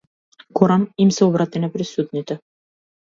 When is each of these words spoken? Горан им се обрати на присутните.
Горан 0.59 0.85
им 1.03 1.11
се 1.11 1.25
обрати 1.25 1.59
на 1.61 1.71
присутните. 1.73 2.39